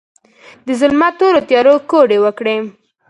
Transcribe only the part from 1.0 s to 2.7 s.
تورو تیارو، کوډې وکړې